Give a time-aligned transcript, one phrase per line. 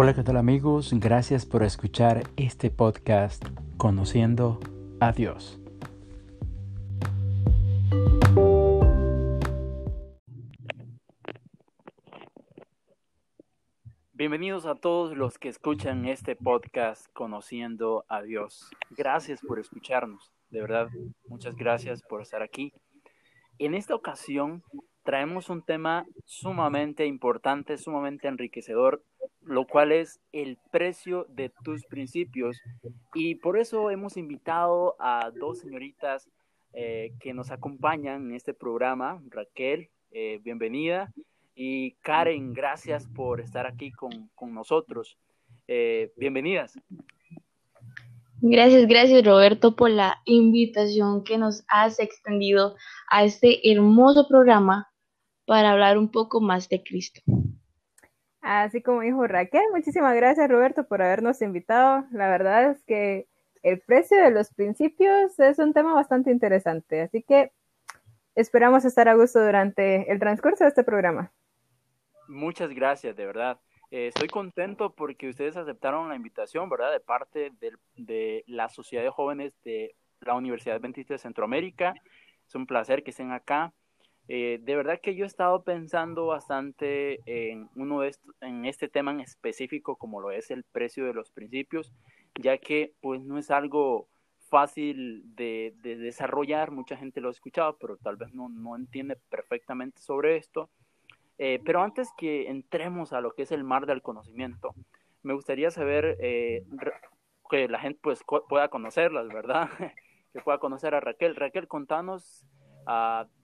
[0.00, 0.92] Hola, ¿qué tal amigos?
[0.94, 3.44] Gracias por escuchar este podcast
[3.78, 4.60] Conociendo
[5.00, 5.58] a Dios.
[14.12, 18.70] Bienvenidos a todos los que escuchan este podcast Conociendo a Dios.
[18.90, 20.90] Gracias por escucharnos, de verdad,
[21.26, 22.72] muchas gracias por estar aquí.
[23.58, 24.62] En esta ocasión
[25.02, 29.02] traemos un tema sumamente importante, sumamente enriquecedor,
[29.42, 32.60] lo cual es el precio de tus principios.
[33.14, 36.28] Y por eso hemos invitado a dos señoritas
[36.72, 39.22] eh, que nos acompañan en este programa.
[39.30, 41.12] Raquel, eh, bienvenida.
[41.54, 45.18] Y Karen, gracias por estar aquí con, nosotros.
[45.66, 46.78] Eh, bienvenidas.
[48.40, 52.76] Gracias, gracias Roberto por la invitación que nos has extendido
[53.10, 54.88] a este hermoso programa
[55.44, 57.20] para hablar un poco más de Cristo.
[58.40, 62.04] Así como dijo Raquel, muchísimas gracias Roberto por habernos invitado.
[62.12, 63.26] La verdad es que
[63.62, 67.50] el precio de los principios es un tema bastante interesante, así que
[68.34, 71.32] esperamos estar a gusto durante el transcurso de este programa.
[72.28, 73.58] Muchas gracias, de verdad.
[73.90, 76.92] Eh, estoy contento porque ustedes aceptaron la invitación, ¿verdad?
[76.92, 77.52] De parte
[77.96, 81.94] de, la Sociedad de Jóvenes de la Universidad Adventista de Centroamérica.
[82.46, 83.72] Es un placer que estén acá.
[84.28, 89.10] Eh, de verdad que yo he estado pensando bastante en, uno de en este tema
[89.10, 91.92] en específico, como lo es el precio de los principios,
[92.38, 94.08] ya que pues no es algo
[94.48, 100.00] fácil de, desarrollar, mucha gente lo ha escuchado, pero tal vez no, no entiende perfectamente
[100.00, 100.70] sobre esto.
[101.38, 104.74] Eh, pero antes que entremos a lo que es el mar del conocimiento,
[105.22, 106.64] me gustaría saber eh,
[107.48, 109.68] que la gente pues pueda conocerlas, ¿verdad?
[110.32, 111.36] que pueda conocer a Raquel.
[111.36, 112.44] Raquel, contanos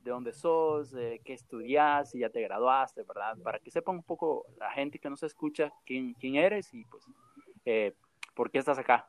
[0.03, 3.37] de dónde sos, de qué estudias, si ya te graduaste, ¿verdad?
[3.43, 7.05] Para que sepan un poco la gente que nos escucha quién, quién eres y pues
[7.67, 7.95] eh,
[8.35, 9.07] por qué estás acá.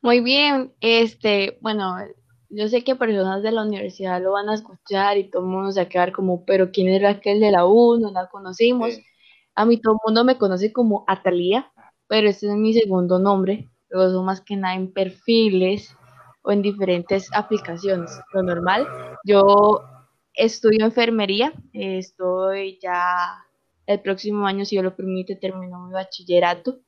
[0.00, 1.96] Muy bien, este, bueno,
[2.50, 5.72] yo sé que personas de la universidad lo van a escuchar y todo el mundo
[5.72, 7.98] se va a quedar como, pero ¿quién es Raquel de la U?
[7.98, 8.98] No la conocimos.
[9.54, 11.72] A mí todo el mundo me conoce como Atalía,
[12.06, 13.70] pero este es mi segundo nombre.
[13.88, 15.96] Luego son más que nada en perfiles
[16.42, 18.20] o en diferentes aplicaciones.
[18.32, 18.86] Lo normal,
[19.24, 19.82] yo
[20.34, 23.44] estudio enfermería, estoy ya
[23.86, 26.80] el próximo año, si Dios lo permite, termino mi bachillerato.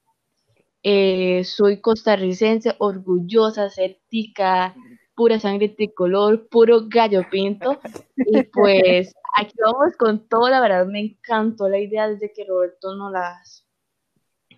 [0.83, 4.75] Eh, soy costarricense, orgullosa, certica,
[5.15, 7.81] pura sangre tricolor, puro gallo pinto.
[8.17, 12.95] Y pues aquí vamos con todo, la verdad me encantó la idea desde que Roberto
[12.97, 13.67] nos las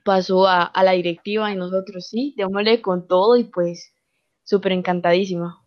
[0.04, 3.92] pasó a, a la directiva y nosotros sí, démosle con todo y pues
[4.46, 5.60] súper encantadísima.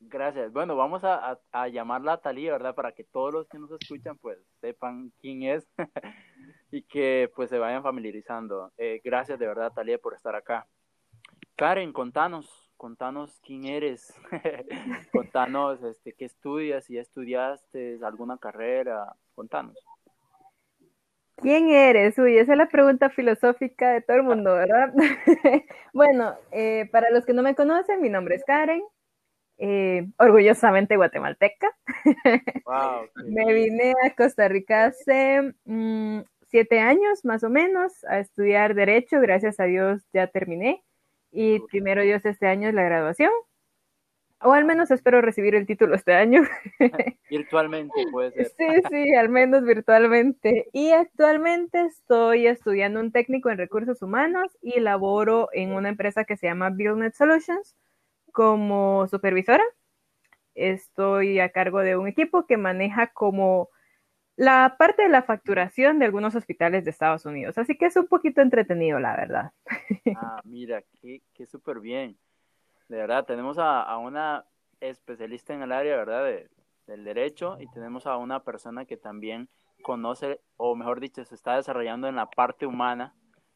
[0.00, 0.52] Gracias.
[0.52, 2.74] Bueno, vamos a, a, llamarla a Talía, ¿verdad?
[2.74, 5.66] Para que todos los que nos escuchan, pues, sepan quién es
[6.70, 8.72] y que, pues, se vayan familiarizando.
[8.76, 10.66] Eh, gracias de verdad, Talía, por estar acá.
[11.56, 14.14] Karen, contanos, contanos quién eres.
[15.12, 19.76] contanos, este, qué estudias, si estudiaste alguna carrera, contanos.
[21.36, 22.18] ¿Quién eres?
[22.18, 24.92] Uy, esa es la pregunta filosófica de todo el mundo, ¿verdad?
[25.92, 28.82] bueno, eh, para los que no me conocen, mi nombre es Karen,
[29.58, 31.70] eh, orgullosamente guatemalteca.
[33.26, 39.20] me vine a Costa Rica hace mm, siete años, más o menos, a estudiar Derecho.
[39.20, 40.82] Gracias a Dios ya terminé.
[41.30, 43.30] Y primero Dios este año es la graduación.
[44.44, 46.42] O al menos espero recibir el título este año.
[47.30, 48.52] virtualmente puede ser.
[48.58, 50.68] Sí, sí, al menos virtualmente.
[50.74, 56.36] Y actualmente estoy estudiando un técnico en recursos humanos y laboro en una empresa que
[56.36, 57.74] se llama BuildNet Solutions
[58.32, 59.64] como supervisora.
[60.54, 63.70] Estoy a cargo de un equipo que maneja como
[64.36, 67.56] la parte de la facturación de algunos hospitales de Estados Unidos.
[67.56, 69.52] Así que es un poquito entretenido, la verdad.
[70.16, 72.18] Ah, mira, qué, qué súper bien
[72.88, 74.44] de verdad, tenemos a, una
[74.80, 76.24] especialista en el área, ¿verdad?
[76.24, 76.50] De,
[76.86, 79.48] del derecho y tenemos a una persona que también
[79.82, 83.14] conoce, o mejor dicho, se está desarrollando en la parte humana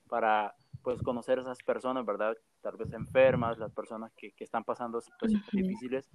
[0.09, 2.37] para, pues, conocer a esas personas, ¿verdad?
[2.63, 6.11] Tal vez enfermas, las personas que, que están pasando situaciones difíciles.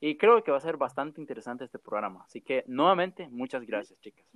[0.00, 2.22] Y creo que va a ser bastante interesante este programa.
[2.24, 4.26] Así que, nuevamente, muchas gracias, chicas.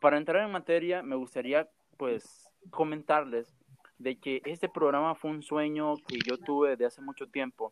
[0.00, 3.57] Para entrar en materia, me gustaría, pues, comentarles
[3.98, 7.70] de que este programa fue un sueño que yo tuve desde hace mucho tiempo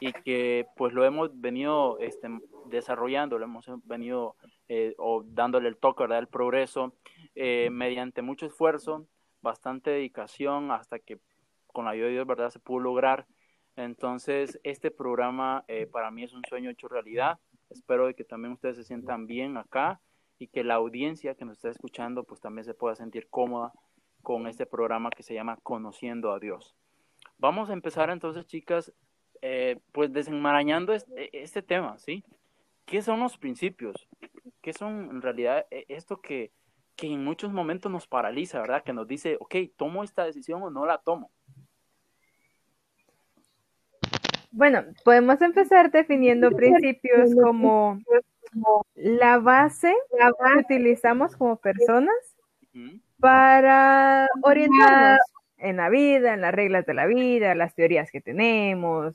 [0.00, 2.28] y que pues lo hemos venido este,
[2.66, 4.36] desarrollando, lo hemos venido
[4.68, 6.18] eh, o dándole el toque, ¿verdad?
[6.18, 6.94] El progreso
[7.34, 9.06] eh, mediante mucho esfuerzo,
[9.42, 11.18] bastante dedicación hasta que
[11.68, 12.50] con la ayuda de Dios, ¿verdad?
[12.50, 13.26] Se pudo lograr.
[13.76, 17.38] Entonces, este programa eh, para mí es un sueño hecho realidad.
[17.70, 20.00] Espero que también ustedes se sientan bien acá
[20.38, 23.72] y que la audiencia que nos está escuchando pues también se pueda sentir cómoda
[24.22, 26.74] con este programa que se llama Conociendo a Dios.
[27.38, 28.92] Vamos a empezar entonces, chicas,
[29.42, 32.24] eh, pues desenmarañando este, este, tema, ¿sí?
[32.84, 34.08] ¿Qué son los principios?
[34.60, 36.52] ¿Qué son en realidad e, esto que,
[36.96, 38.82] que en muchos momentos nos paraliza, ¿verdad?
[38.82, 41.30] Que nos dice, ok, ¿tomo esta decisión o no la tomo?
[44.52, 48.00] Bueno, podemos empezar definiendo principios como
[48.94, 52.36] la base que utilizamos como personas
[53.20, 55.18] para orientarnos
[55.58, 59.14] en la vida, en las reglas de la vida, las teorías que tenemos,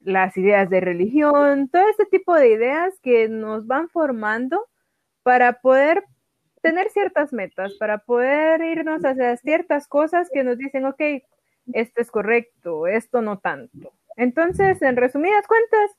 [0.00, 4.66] las ideas de religión, todo este tipo de ideas que nos van formando
[5.22, 6.04] para poder
[6.62, 11.00] tener ciertas metas, para poder irnos hacia ciertas cosas que nos dicen, ok,
[11.72, 13.92] esto es correcto, esto no tanto.
[14.16, 15.90] Entonces, en resumidas cuentas,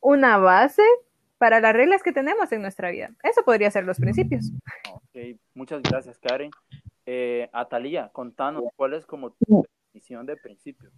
[0.00, 0.82] una base
[1.38, 3.10] para las reglas que tenemos en nuestra vida.
[3.22, 4.52] Eso podría ser los principios.
[4.92, 6.50] Ok, muchas gracias, Karen.
[7.10, 10.90] Eh, Atalía, contanos cuál es como tu definición de principio.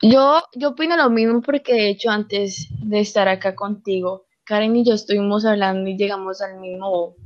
[0.00, 4.84] Yo, yo opino lo mismo porque de hecho antes de estar acá contigo, Karen y
[4.84, 7.16] yo estuvimos hablando y llegamos al mismo,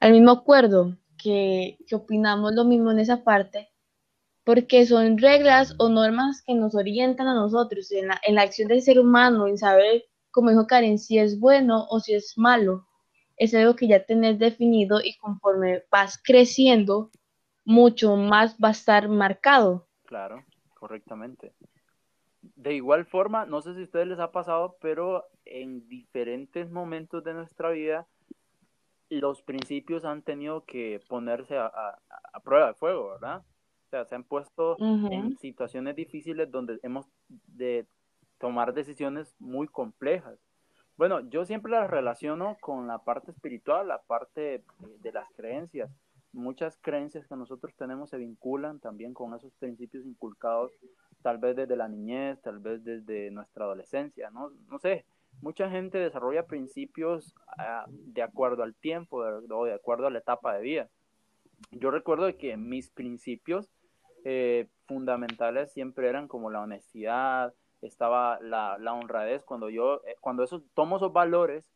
[0.00, 3.68] al mismo acuerdo, que, que opinamos lo mismo en esa parte,
[4.42, 8.68] porque son reglas o normas que nos orientan a nosotros en la, en la acción
[8.68, 12.86] del ser humano, en saber, como dijo Karen, si es bueno o si es malo
[13.40, 17.10] es algo que ya tenés definido y conforme vas creciendo,
[17.64, 19.88] mucho más va a estar marcado.
[20.04, 20.44] Claro,
[20.74, 21.54] correctamente.
[22.42, 27.24] De igual forma, no sé si a ustedes les ha pasado, pero en diferentes momentos
[27.24, 28.06] de nuestra vida,
[29.08, 31.98] los principios han tenido que ponerse a,
[32.44, 33.38] prueba de fuego, ¿verdad?
[33.38, 37.86] O sea, se han puesto en situaciones difíciles donde hemos de
[38.38, 40.38] tomar decisiones muy complejas.
[41.00, 44.62] Bueno, yo siempre las relaciono con la parte espiritual, la parte
[45.00, 45.90] de, las creencias.
[46.34, 50.72] Muchas creencias que nosotros tenemos se vinculan también con esos principios inculcados,
[51.22, 54.50] tal vez desde la niñez, tal vez desde nuestra adolescencia, ¿no?
[54.78, 55.06] Sé,
[55.40, 60.54] mucha gente desarrolla principios ah, de acuerdo al tiempo o de acuerdo a la etapa
[60.54, 60.88] de vida.
[61.70, 63.72] Yo recuerdo que mis principios
[64.24, 70.42] eh, fundamentales siempre eran como la honestidad, estaba la, la honradez, cuando yo, eh, cuando
[70.42, 71.70] eso, tomo esos valores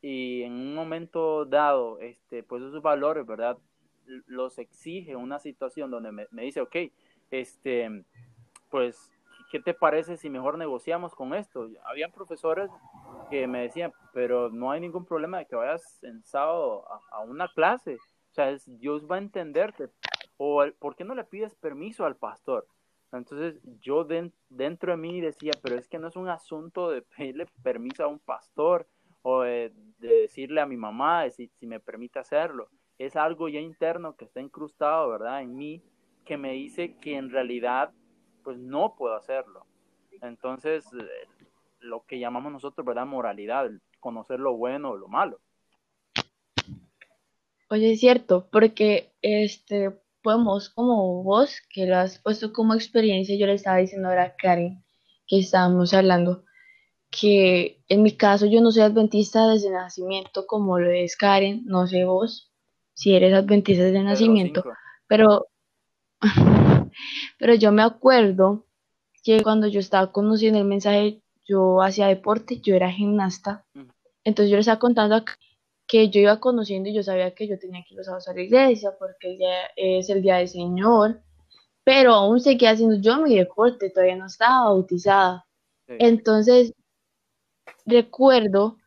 [0.00, 3.58] y en un momento dado, este, pues esos valores, ¿verdad?
[4.26, 6.76] Los exige una situación donde me, me dice, ok,
[7.30, 8.04] este,
[8.70, 9.12] pues,
[9.50, 11.68] ¿qué te parece si mejor negociamos con esto?
[11.84, 12.70] Habían profesores
[13.30, 17.20] que me decían, pero no hay ningún problema de que vayas en sábado a, a
[17.20, 17.96] una clase,
[18.30, 19.88] o sea, Dios va a entenderte,
[20.36, 22.66] o ¿por qué no le pides permiso al pastor?
[23.16, 24.04] Entonces yo
[24.48, 28.08] dentro de mí decía, pero es que no es un asunto de pedirle permiso a
[28.08, 28.86] un pastor
[29.22, 32.68] o de, decirle a mi mamá si, si, me permite hacerlo.
[32.98, 35.42] Es algo ya interno que está incrustado, ¿verdad?
[35.42, 35.82] En mí,
[36.24, 37.92] que me dice que en realidad,
[38.42, 39.66] pues no puedo hacerlo.
[40.22, 41.28] Entonces, eh,
[41.80, 43.06] lo que llamamos nosotros, ¿verdad?
[43.06, 43.70] Moralidad,
[44.00, 45.40] conocer lo bueno o lo malo.
[47.68, 53.46] Oye, es cierto, porque este, podemos, como vos, que lo has puesto como experiencia, yo
[53.46, 54.84] le estaba diciendo ahora a Karen,
[55.24, 56.42] que estábamos hablando,
[57.12, 61.86] que en mi caso yo no soy adventista desde nacimiento como lo es Karen, no
[61.86, 62.52] sé vos
[62.92, 64.64] si eres adventista desde nacimiento,
[65.06, 65.46] pero,
[67.38, 68.66] pero yo me acuerdo
[69.22, 73.64] que cuando yo estaba conociendo el mensaje, yo hacía deporte, yo era gimnasta,
[74.24, 75.24] entonces yo le estaba contando a
[75.86, 78.34] que yo iba conociendo y yo sabía que yo tenía que ir los sábados a
[78.34, 81.22] la iglesia porque día es el día del Señor,
[81.84, 85.46] pero aún seguía haciendo yo mi deporte, todavía no estaba bautizada.
[85.86, 86.74] Entonces,
[87.84, 88.78] recuerdo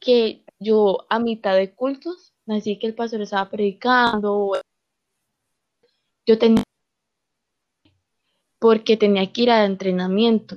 [0.00, 4.60] que yo a mitad de cultos, así que el pastor estaba predicando,
[6.26, 6.64] yo tenía
[8.58, 10.56] porque tenía que ir a entrenamiento.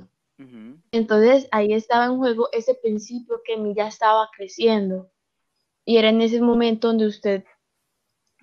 [0.92, 5.10] Entonces ahí estaba en juego ese principio que en mí ya estaba creciendo
[5.84, 7.44] y era en ese momento donde usted,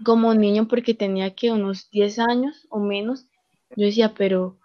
[0.04, 3.28] como niño, porque tenía que unos 10 años o menos,
[3.76, 4.60] yo decía, pero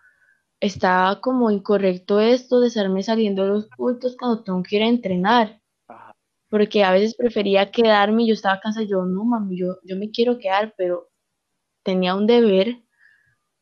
[0.61, 4.89] estaba como incorrecto esto de estarme saliendo de los cultos cuando tengo que ir a
[4.89, 5.61] entrenar.
[6.49, 8.87] Porque a veces prefería quedarme y yo estaba cansada.
[8.87, 11.11] Yo, no, mami, yo, yo me quiero quedar, pero
[11.83, 12.83] tenía un deber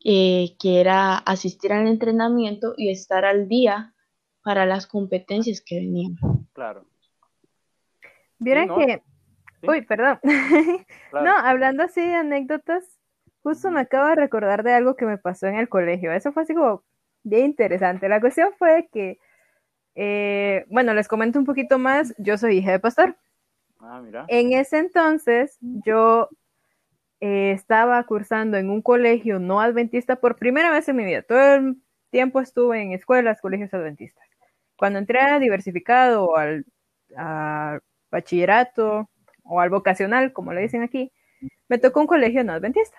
[0.05, 3.95] eh, que era asistir al entrenamiento y estar al día
[4.43, 6.17] para las competencias que venían.
[6.53, 6.87] Claro.
[8.45, 9.03] Vieron que,
[9.67, 10.21] uy, perdón.
[11.13, 12.99] No, hablando así de anécdotas,
[13.43, 16.13] justo me acabo de recordar de algo que me pasó en el colegio.
[16.13, 16.83] Eso fue así como
[17.23, 18.09] bien interesante.
[18.09, 19.19] La cuestión fue que,
[19.95, 22.15] eh, bueno, les comento un poquito más.
[22.19, 23.17] Yo soy hija de pastor.
[23.81, 24.27] Ah, mira.
[24.29, 26.29] En ese entonces, yo
[27.21, 31.23] eh, estaba cursando en un colegio no adventista por primera vez en mi vida.
[31.23, 31.77] Todo el
[32.11, 34.25] tiempo estuve en escuelas, colegios adventistas.
[34.77, 36.67] Cuando entré a diversificado o al
[38.15, 39.09] bachillerato
[39.43, 41.13] o al vocacional, como le dicen aquí,
[41.69, 42.97] me tocó un colegio no adventista.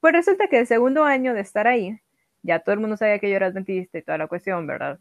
[0.00, 2.00] Pues resulta que el segundo año de estar ahí,
[2.42, 4.98] ya todo el mundo sabía que yo era adventista y toda la cuestión, ¿verdad?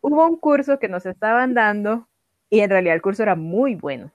[0.00, 2.08] Hubo un curso que nos estaban dando
[2.48, 4.10] y en realidad el curso era muy bueno.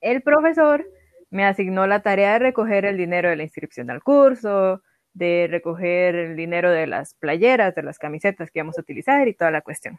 [0.00, 0.86] El profesor
[1.30, 6.14] me asignó la tarea de recoger el dinero de la inscripción al curso, de recoger
[6.14, 9.60] el dinero de las playeras, de las camisetas que íbamos a utilizar y toda la
[9.60, 9.98] cuestión.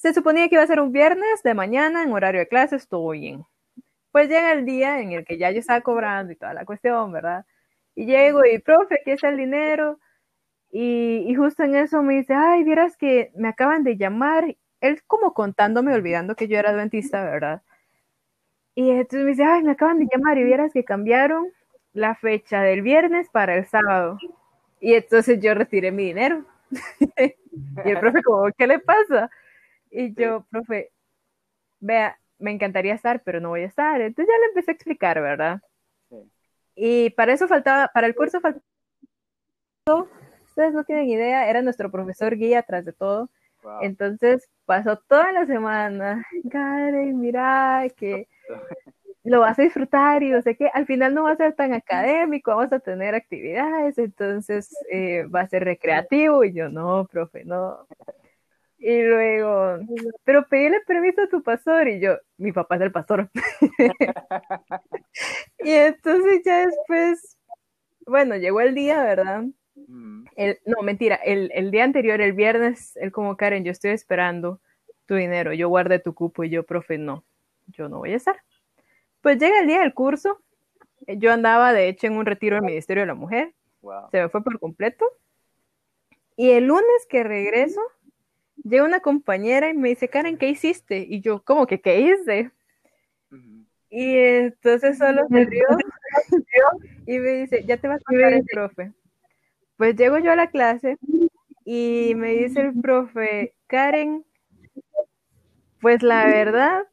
[0.00, 3.10] Se suponía que iba a ser un viernes de mañana en horario de clases, todo
[3.10, 3.44] bien.
[4.12, 7.12] Pues llega el día en el que ya yo estaba cobrando y toda la cuestión,
[7.12, 7.44] ¿verdad?
[7.94, 10.00] Y llego y, profe, aquí está el dinero.
[10.72, 14.56] Y, y justo en eso me dice, ay, vieras que me acaban de llamar.
[14.80, 17.62] Él como contándome, olvidando que yo era adventista, ¿verdad?
[18.74, 21.48] Y entonces me dice, ay, me acaban de llamar y vieras que cambiaron
[21.92, 24.16] la fecha del viernes para el sábado.
[24.80, 26.46] Y entonces yo retiré mi dinero.
[27.18, 29.30] y el profe como, ¿qué le pasa?
[29.90, 30.92] Y yo, profe,
[31.80, 34.00] vea, me encantaría estar, pero no voy a estar.
[34.00, 35.60] Entonces ya le empecé a explicar, ¿verdad?
[36.74, 38.64] Y para eso faltaba, para el curso faltaba,
[40.46, 43.30] ustedes no tienen idea, era nuestro profesor guía tras de todo.
[43.82, 48.28] Entonces pasó toda la semana, Karen, mira que
[49.22, 51.74] lo vas a disfrutar y no sé qué, al final no va a ser tan
[51.74, 57.44] académico, vamos a tener actividades, entonces eh, va a ser recreativo y yo no, profe,
[57.44, 57.86] no.
[58.82, 59.78] Y luego,
[60.24, 63.28] pero pedíle permiso a tu pastor y yo, mi papá es el pastor.
[65.58, 67.36] y entonces ya después,
[68.06, 69.44] bueno, llegó el día, ¿verdad?
[69.74, 70.24] Mm.
[70.34, 74.62] El, no, mentira, el, el día anterior, el viernes, él como Karen, yo estoy esperando
[75.04, 77.22] tu dinero, yo guardé tu cupo y yo, profe, no,
[77.66, 78.42] yo no voy a estar.
[79.20, 80.40] Pues llega el día del curso,
[81.06, 83.52] yo andaba de hecho en un retiro del Ministerio de la Mujer,
[84.10, 85.04] se me fue por completo.
[86.36, 87.82] Y el lunes que regreso,
[88.64, 91.06] llega una compañera y me dice, Karen, ¿qué hiciste?
[91.08, 92.50] Y yo, ¿cómo que qué hice?
[93.90, 95.66] Y entonces solo se rió
[97.06, 98.92] y me dice, ya te vas a contar el profe.
[99.76, 100.98] Pues llego yo a la clase
[101.64, 104.24] y me dice el profe, Karen,
[105.80, 106.86] pues la verdad,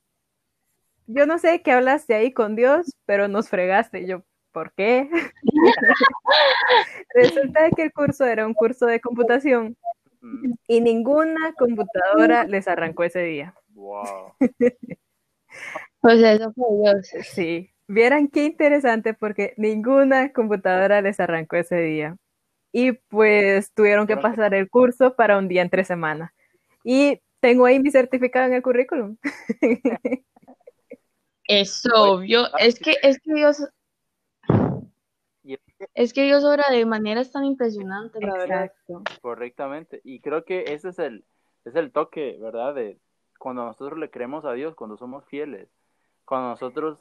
[1.06, 4.02] yo no sé qué hablaste ahí con Dios, pero nos fregaste.
[4.02, 5.10] Y yo, ¿por qué?
[7.14, 9.76] Resulta que el curso era un curso de computación
[10.68, 13.56] y ninguna computadora les arrancó ese día.
[13.70, 14.34] Wow.
[16.00, 17.10] pues eso fue Dios.
[17.32, 22.18] Sí, vieran qué interesante porque ninguna computadora les arrancó ese día.
[22.72, 26.34] Y pues tuvieron que pasar el curso para un día entre semana.
[26.84, 29.18] Y tengo ahí mi certificado en el currículum.
[31.48, 33.64] Es obvio, es que, es que Dios,
[35.94, 38.72] es que Dios obra de maneras tan impresionantes, la verdad.
[39.22, 41.26] Correctamente, y creo que ese es el,
[41.66, 42.76] es el toque, ¿verdad?
[42.76, 43.00] De
[43.40, 45.70] cuando nosotros le creemos a Dios, cuando somos fieles,
[46.26, 47.00] cuando nosotros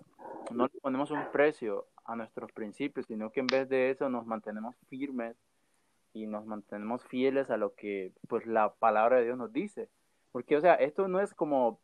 [0.50, 4.26] no le ponemos un precio a nuestros principios, sino que en vez de eso nos
[4.26, 5.36] mantenemos firmes
[6.12, 9.88] y nos mantenemos fieles a lo que pues la palabra de Dios nos dice.
[10.32, 11.80] Porque, o sea, esto no es como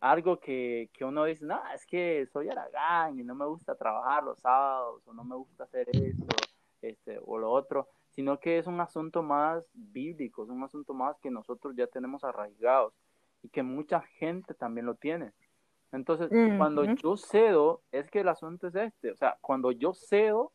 [0.00, 4.24] algo que, que uno dice, no, es que soy aragán y no me gusta trabajar
[4.24, 6.36] los sábados o no me gusta hacer esto
[6.82, 11.18] este, o lo otro, sino que es un asunto más bíblico, es un asunto más
[11.20, 12.94] que nosotros ya tenemos arraigados
[13.42, 15.32] y que mucha gente también lo tiene.
[15.92, 20.52] Entonces, cuando yo cedo, es que el asunto es este, o sea, cuando yo cedo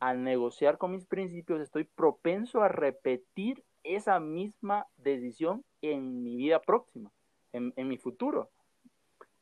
[0.00, 6.60] al negociar con mis principios, estoy propenso a repetir esa misma decisión en mi vida
[6.60, 7.10] próxima,
[7.52, 8.50] en, en mi futuro.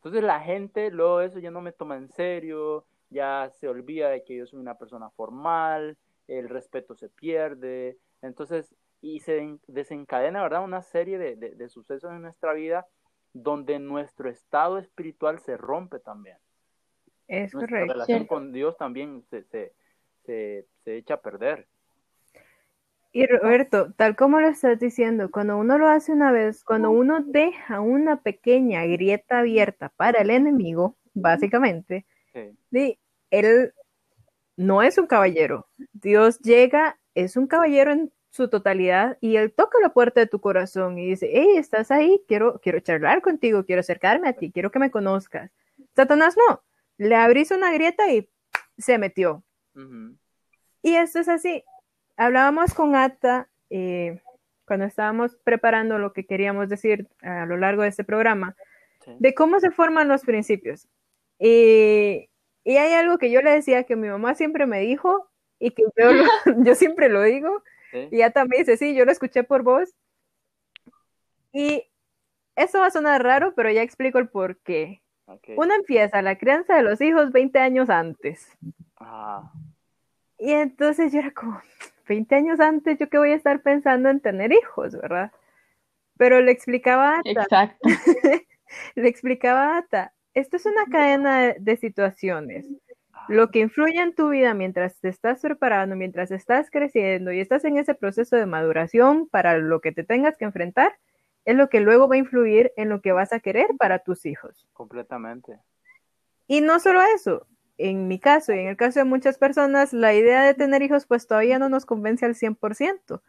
[0.05, 4.23] Entonces la gente luego eso ya no me toma en serio, ya se olvida de
[4.23, 5.97] que yo soy una persona formal,
[6.29, 10.63] el respeto se pierde, entonces, y se desencadena, ¿verdad?
[10.63, 12.87] Una serie de, de, sucesos en nuestra vida
[13.33, 16.37] donde nuestro estado espiritual se rompe también.
[17.27, 17.95] Es nuestra correcto.
[17.95, 19.73] relación con Dios también se, se,
[20.27, 21.67] se, se echa a perder.
[23.17, 27.21] Y Roberto, tal como lo estás diciendo, cuando uno lo hace una vez, cuando uno
[27.25, 32.07] deja una pequeña grieta abierta para el enemigo, básicamente,
[33.31, 33.73] él
[34.57, 35.69] no es un caballero.
[35.93, 40.41] Dios llega, es un caballero en su totalidad y él toca la puerta de tu
[40.41, 44.73] corazón y dice, hey, estás ahí, quiero, quiero charlar contigo, quiero acercarme a ti, quiero
[44.73, 45.53] que me conozcas.
[45.95, 46.65] Satanás no,
[46.99, 48.29] le abrís una grieta y
[48.77, 49.45] se metió.
[50.83, 51.63] Y esto es así,
[52.17, 54.21] hablábamos con Ata eh,
[54.65, 58.57] cuando estábamos preparando lo que queríamos decir a lo largo de este programa,
[59.19, 60.89] de cómo se forman los principios.
[61.39, 62.29] Y
[62.65, 65.29] Y hay algo que yo le decía que mi mamá siempre me dijo
[65.59, 66.09] y que yo,
[66.65, 67.63] yo siempre lo digo.
[68.11, 69.95] Y ya también dice, sí, yo lo escuché por vos.
[71.53, 71.89] Y
[72.57, 75.01] eso va a sonar raro, pero ya explico el por qué.
[75.57, 78.49] Uno empieza la crianza de los hijos 20 años antes.
[78.99, 79.53] Ah.
[80.39, 81.63] Y entonces yo era como,
[82.07, 85.33] 20 años antes, ¿yo qué voy a estar pensando en tener hijos, verdad?
[86.17, 87.43] Pero le explicaba a Ata.
[87.43, 87.89] Exacto.
[88.95, 92.67] le explicaba a Ata, esto es una cadena de, situaciones.
[93.29, 97.65] Lo que influye en tu vida mientras te estás preparando, mientras estás creciendo y estás
[97.65, 100.93] en ese proceso de maduración para lo que te tengas que enfrentar,
[101.45, 104.27] es lo que luego va a influir en lo que vas a querer para tus
[104.27, 104.69] hijos.
[104.73, 105.59] Completamente.
[106.47, 107.47] Y no solo eso,
[107.79, 111.07] en mi caso y en el caso de muchas personas, la idea de tener hijos
[111.07, 113.21] pues todavía no nos convence al 100%,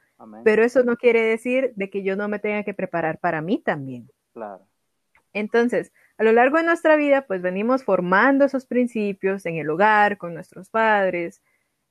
[0.44, 3.58] pero eso no quiere decir de que yo no me tenga que preparar para mí
[3.58, 4.10] también.
[4.34, 4.62] Claro.
[5.34, 10.18] Entonces, a lo largo de nuestra vida pues venimos formando esos principios en el hogar,
[10.18, 11.42] con nuestros padres,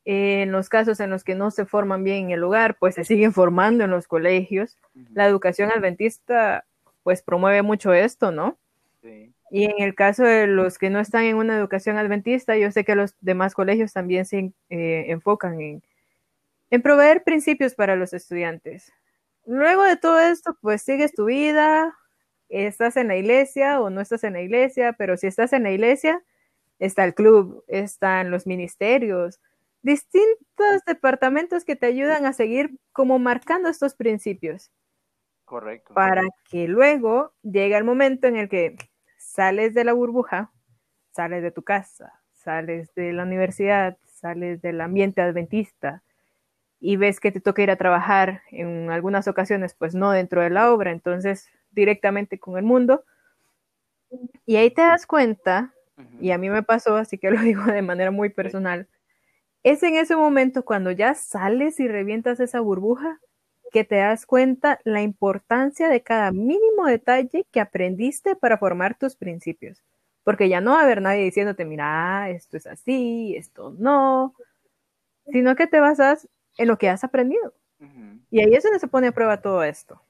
[0.05, 3.05] en los casos en los que no se forman bien en el hogar, pues se
[3.05, 4.79] siguen formando en los colegios.
[5.13, 6.65] La educación adventista
[7.03, 8.59] pues promueve mucho esto, ¿no?
[9.03, 9.33] Sí.
[9.55, 12.85] Y en el caso de los que no están en una educación adventista, yo sé
[12.85, 15.81] que los demás colegios también se eh, enfocan en,
[16.71, 18.93] en proveer principios para los estudiantes.
[19.47, 21.97] Luego de todo esto, pues sigues tu vida,
[22.49, 25.71] estás en la iglesia o no estás en la iglesia, pero si estás en la
[25.71, 26.21] iglesia,
[26.81, 29.39] está el club, están los ministerios,
[29.83, 34.73] distintos departamentos que te ayudan a seguir como marcando estos principios.
[35.45, 35.95] Correcto.
[35.95, 38.75] Para que luego llegue el momento en el que
[39.35, 40.53] sales de la burbuja,
[41.11, 46.05] sales de tu casa, sales de la universidad, sales del ambiente adventista
[46.79, 50.51] y ves que te toca ir a trabajar en algunas ocasiones, pues no dentro de
[50.51, 53.05] la obra, entonces directamente con el mundo.
[54.47, 55.75] Y ahí te das cuenta,
[56.21, 58.87] y a mí me pasó, así que lo digo de manera muy personal,
[59.65, 63.19] es en ese momento cuando ya sales y revientas esa burbuja
[63.75, 69.17] que te das cuenta la importancia de cada mínimo detalle que aprendiste para formar tus
[69.17, 69.83] principios.
[70.23, 74.33] Porque ya no va a haber nadie diciéndote, mira, esto es así, esto no,
[75.27, 77.53] sino que te basas en lo que has aprendido.
[78.31, 80.01] Y ahí es donde se pone a prueba todo esto.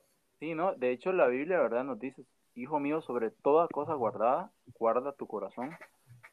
[0.41, 0.75] Sí, ¿no?
[0.75, 1.85] De hecho, la Biblia, ¿verdad?
[1.85, 2.23] Nos dice,
[2.55, 5.71] hijo mío, sobre toda cosa guardada, guarda tu corazón,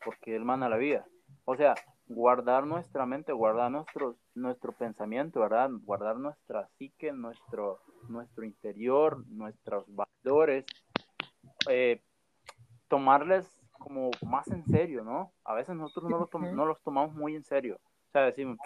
[0.04, 1.06] porque Él manda la vida.
[1.46, 1.76] O sea,
[2.08, 5.70] guardar nuestra mente, guardar nuestro, nuestro pensamiento, ¿verdad?
[5.84, 10.66] Guardar nuestra psique, nuestro, nuestro interior, nuestros valores,
[11.70, 12.02] eh,
[12.88, 15.34] tomarles como más en serio, ¿no?
[15.44, 17.80] A veces nosotros no, no los tomamos muy en serio.
[18.10, 18.58] O sea, decimos,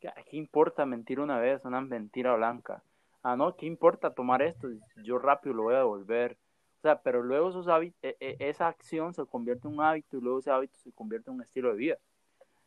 [0.00, 2.82] ¿qué, importa mentir una vez, una mentira blanca?
[3.22, 4.68] Ah, no, ¿qué importa tomar esto?
[5.02, 6.36] Yo rápido lo voy a devolver.
[6.78, 7.66] O sea, pero luego esos
[8.02, 11.30] e, e, esa acción se convierte en un hábito y luego ese hábito se convierte
[11.30, 11.98] en un estilo de vida.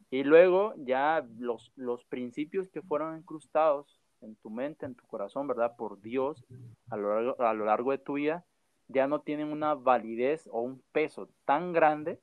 [0.09, 5.47] Y luego ya los, los principios que fueron incrustados en tu mente, en tu corazón,
[5.47, 5.75] ¿verdad?
[5.75, 6.45] Por Dios
[6.89, 8.45] a lo, largo, a lo largo de tu vida,
[8.87, 12.19] ya no tienen una validez o un peso tan grande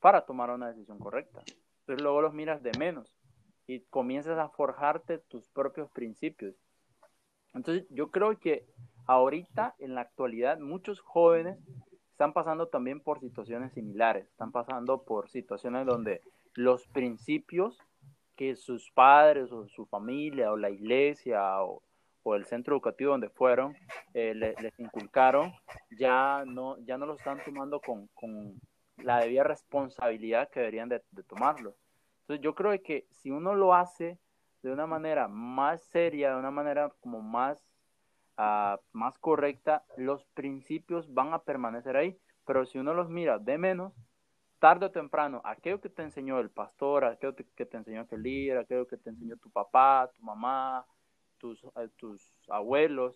[0.00, 1.42] para tomar una decisión correcta.
[1.80, 3.14] Entonces luego los miras de menos
[3.66, 6.54] y comienzas a forjarte tus propios principios.
[7.52, 8.66] Entonces yo creo que
[9.06, 11.58] ahorita, en la actualidad, muchos jóvenes
[12.10, 16.22] están pasando también por situaciones similares, están pasando por situaciones donde
[16.54, 17.78] los principios
[18.36, 21.82] que sus padres o su familia o la iglesia o,
[22.34, 23.74] el centro educativo donde fueron
[24.12, 25.50] eh, les inculcaron,
[25.98, 28.10] ya no, ya no lo están tomando con,
[28.98, 31.74] la debida responsabilidad que deberían de, tomarlo.
[32.20, 34.18] Entonces yo creo que si uno lo hace
[34.62, 37.66] de una manera más seria, de una manera como más,
[38.36, 43.56] ah, más correcta, los principios van a permanecer ahí, pero si uno los mira de
[43.56, 43.94] menos,
[44.58, 48.58] tarde o temprano, aquello que te enseñó el pastor, aquello que te enseñó el líder,
[48.58, 50.84] aquello que te enseñó tu papá, tu mamá,
[51.38, 53.14] tus, eh, tus abuelos,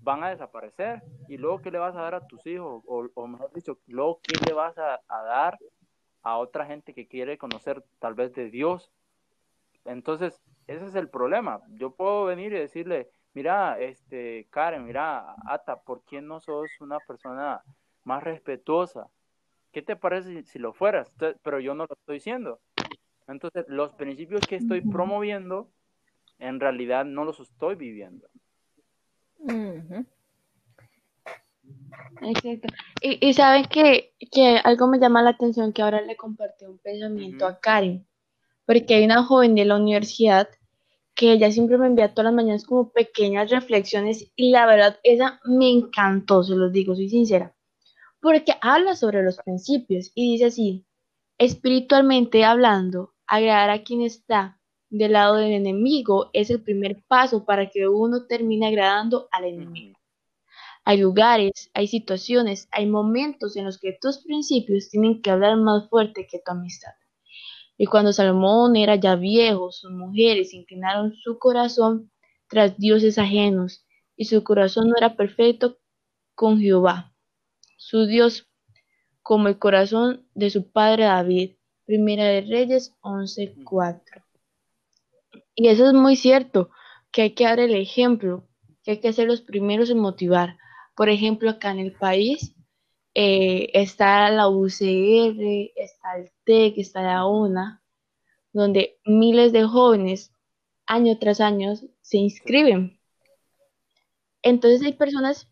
[0.00, 1.02] van a desaparecer.
[1.28, 2.82] Y luego, ¿qué le vas a dar a tus hijos?
[2.86, 5.58] O, mejor dicho, luego, ¿qué le vas a, dar
[6.22, 8.90] a otra gente que quiere conocer tal vez de Dios?
[9.84, 11.60] Entonces, ese es el problema.
[11.70, 16.98] Yo puedo venir y decirle, mira, este, Karen, mira, Ata, ¿por qué no sos una
[17.00, 17.62] persona
[18.04, 19.08] más respetuosa?
[19.74, 21.12] ¿Qué te parece si, lo fueras?
[21.42, 22.60] Pero yo no lo estoy diciendo.
[23.26, 25.68] Entonces, los principios que estoy promoviendo,
[26.38, 28.28] en realidad no los estoy viviendo.
[32.22, 32.68] Exacto.
[33.00, 34.12] Y, y saben que,
[34.62, 38.06] algo me llama la atención que ahora le compartí un pensamiento a Karen,
[38.66, 40.48] porque hay una joven de la universidad
[41.14, 45.40] que ella siempre me envía todas las mañanas como pequeñas reflexiones y la verdad, esa
[45.44, 47.53] me encantó, se los digo, soy sincera
[48.24, 50.86] porque habla sobre los principios y dice así,
[51.36, 54.58] Espiritualmente hablando, agradar a quien está
[54.88, 59.98] del lado del enemigo es el primer paso para que uno termine agradando al enemigo.
[60.86, 65.90] Hay lugares, hay situaciones, hay momentos en los que tus principios tienen que hablar más
[65.90, 66.92] fuerte que tu amistad.
[67.76, 72.10] Y cuando Salomón era ya viejo, sus mujeres inclinaron su corazón
[72.48, 73.84] tras dioses ajenos,
[74.16, 75.76] y su corazón no era perfecto
[76.34, 77.13] con Jehová,
[77.84, 78.48] su Dios,
[79.20, 81.56] como el corazón de su padre David.
[81.84, 84.24] Primera de Reyes 11:4.
[85.54, 86.70] Y eso es muy cierto,
[87.12, 88.48] que hay que dar el ejemplo,
[88.82, 90.56] que hay que ser los primeros en motivar.
[90.96, 92.54] Por ejemplo, acá en el país
[93.14, 97.82] eh, está la UCR, está el TEC, está la UNA,
[98.54, 100.32] donde miles de jóvenes
[100.86, 102.98] año tras año se inscriben.
[104.42, 105.50] Entonces hay personas,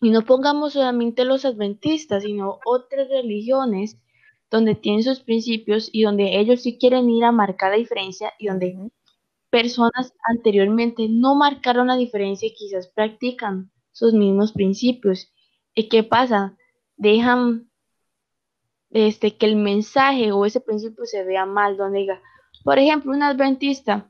[0.00, 3.98] y no pongamos solamente los adventistas, sino otras religiones
[4.50, 8.48] donde tienen sus principios y donde ellos sí quieren ir a marcar la diferencia y
[8.48, 8.90] donde
[9.50, 15.32] personas anteriormente no marcaron la diferencia y quizás practican sus mismos principios.
[15.74, 16.56] ¿Y qué pasa?
[16.96, 17.70] Dejan
[18.90, 22.20] este, que el mensaje o ese principio se vea mal, donde diga,
[22.64, 24.09] por ejemplo, un adventista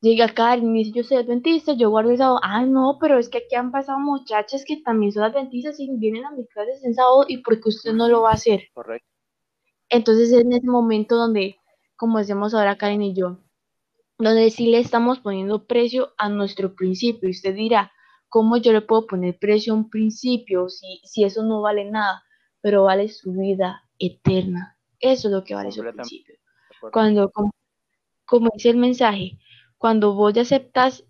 [0.00, 3.28] llega acá y dice, yo soy adventista, yo guardo el sábado, ah, no, pero es
[3.28, 6.94] que aquí han pasado muchachas que también son adventistas y vienen a mis clases en
[6.94, 8.64] sábado y porque usted no lo va a hacer.
[8.74, 9.08] Correcto.
[9.88, 11.56] Entonces es en ese momento donde,
[11.96, 13.38] como decimos ahora Karen y yo,
[14.18, 17.28] donde sí le estamos poniendo precio a nuestro principio.
[17.28, 17.92] Y usted dirá,
[18.28, 22.22] ¿cómo yo le puedo poner precio a un principio si, si eso no vale nada?
[22.60, 24.78] Pero vale su vida eterna.
[24.98, 26.34] Eso es lo que vale su principio.
[26.92, 27.52] Cuando, como,
[28.24, 29.38] como, dice el mensaje,
[29.78, 31.04] cuando vos ya aceptas,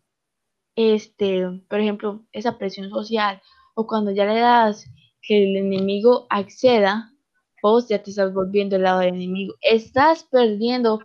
[0.76, 3.40] este, por ejemplo, esa presión social,
[3.74, 4.84] o cuando ya le das
[5.22, 7.12] que el enemigo acceda,
[7.62, 9.54] vos ya te estás volviendo el lado del enemigo.
[9.60, 11.00] Estás perdiendo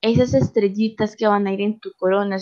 [0.00, 2.38] esas estrellitas que van a ir en tu corona,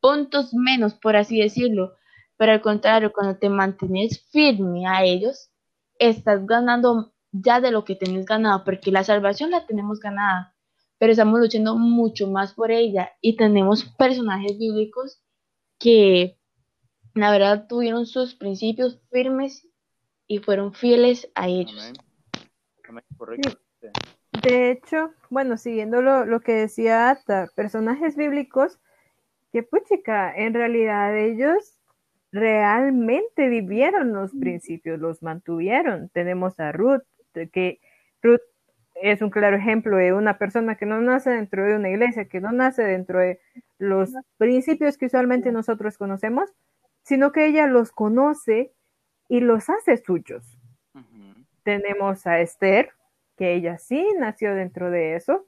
[0.00, 1.92] puntos menos, por así decirlo.
[2.36, 5.50] Pero al contrario, cuando te mantienes firme a ellos,
[5.98, 10.54] estás ganando ya de lo que tenés ganado, porque la salvación la tenemos ganada,
[10.98, 15.22] pero estamos luchando mucho más por ella y tenemos personajes bíblicos
[15.78, 16.38] que
[17.14, 19.66] la verdad tuvieron sus principios firmes
[20.26, 21.92] y fueron fieles a ellos.
[24.42, 28.78] De hecho, bueno, siguiendo lo, que decía Ata, personajes bíblicos
[29.52, 31.78] que, puchica, en realidad ellos
[32.32, 36.10] realmente vivieron los principios, los mantuvieron.
[36.10, 37.02] Tenemos a Ruth,
[37.52, 37.80] que
[38.22, 38.40] Ruth
[39.02, 42.40] es un claro ejemplo de una persona que no nace dentro de una iglesia, que
[42.40, 43.40] no nace dentro de
[43.78, 46.50] los principios que usualmente nosotros conocemos,
[47.02, 48.72] sino que ella los conoce
[49.28, 50.58] y los hace suyos.
[51.62, 52.90] Tenemos a Esther,
[53.36, 55.46] que ella sí nació dentro de eso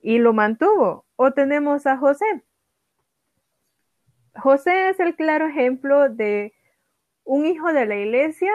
[0.00, 1.04] y lo mantuvo.
[1.16, 2.42] O tenemos a José.
[4.34, 6.54] José es el claro ejemplo de
[7.24, 8.52] un hijo de la iglesia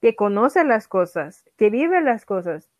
[0.00, 2.70] que conoce las cosas, que vive las cosas,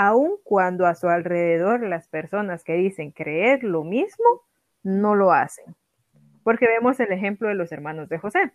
[0.00, 4.42] aun cuando a su alrededor las personas que dicen creer lo mismo
[4.84, 5.74] no lo hacen.
[6.44, 8.52] Porque vemos el ejemplo de los hermanos de José.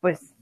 [0.00, 0.34] Pues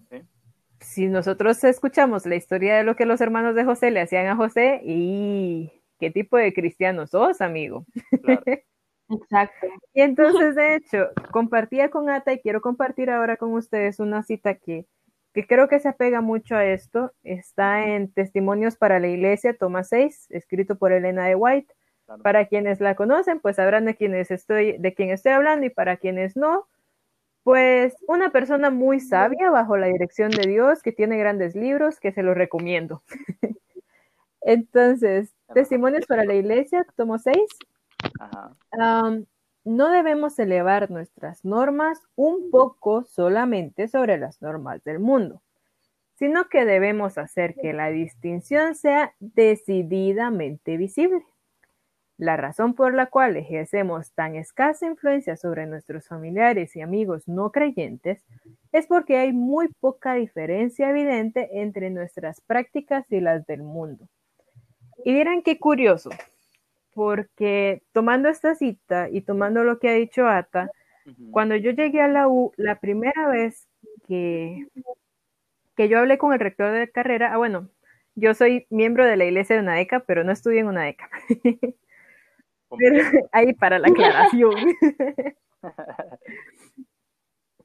[0.79, 4.37] si nosotros escuchamos la historia de lo que los hermanos de José le hacían a
[4.37, 7.85] José, y qué tipo de cristiano sos, amigo.
[9.09, 9.67] Exacto.
[9.93, 14.55] Y entonces, de hecho, compartía con Ata y quiero compartir ahora con ustedes una cita
[14.55, 14.87] que,
[15.33, 17.13] que creo que se apega mucho a esto.
[17.23, 21.75] Está en Testimonios para la Iglesia, toma 6, escrito por Elena de White.
[22.23, 25.97] Para quienes la conocen, pues sabrán de quienes estoy, de quién estoy hablando, y para
[25.97, 26.67] quienes no,
[27.43, 32.13] pues una persona muy sabia bajo la dirección de Dios, que tiene grandes libros, que
[32.13, 33.03] se los recomiendo.
[34.43, 37.39] Entonces, Testimonios para la Iglesia, tomo 6.
[39.65, 45.43] No debemos elevar nuestras normas un poco solamente sobre las normas del mundo,
[46.15, 51.25] sino que debemos hacer que la distinción sea decididamente visible.
[52.19, 57.51] La razón por la cual ejercemos tan escasa influencia sobre nuestros familiares y amigos no
[57.51, 58.25] creyentes
[58.71, 64.09] es porque hay muy poca diferencia evidente entre nuestras prácticas y las del mundo.
[65.05, 66.11] Y dirán qué curioso,
[66.95, 70.71] porque tomando esta cita y tomando lo que ha dicho Ata,
[71.31, 73.69] cuando yo llegué a la U, la primera vez
[74.07, 74.67] que,
[75.77, 77.69] que yo hablé con el rector de carrera, ah, bueno,
[78.15, 81.11] yo soy miembro de la iglesia de UNADECA, pero no estudié en UNADECA.
[83.33, 84.55] ahí para la aclaración.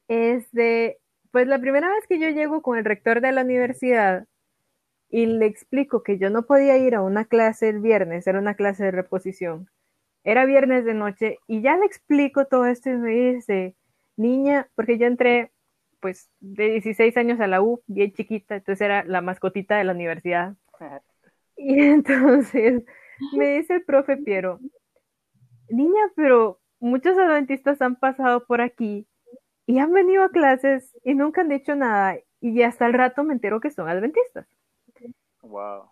[0.08, 0.98] este,
[1.30, 4.26] pues la primera vez que yo llego con el rector de la universidad,
[5.10, 8.54] y le explico que yo no podía ir a una clase el viernes, era una
[8.54, 9.68] clase de reposición.
[10.24, 13.76] Era viernes de noche y ya le explico todo esto y me dice,
[14.16, 15.52] niña, porque yo entré
[16.00, 19.92] pues de 16 años a la U, bien chiquita, entonces era la mascotita de la
[19.92, 20.54] universidad.
[21.56, 22.84] Y entonces
[23.36, 24.60] me dice el profe Piero,
[25.70, 29.06] niña, pero muchos adventistas han pasado por aquí
[29.66, 33.34] y han venido a clases y nunca han dicho nada y hasta el rato me
[33.34, 34.46] entero que son adventistas.
[35.42, 35.90] Wow.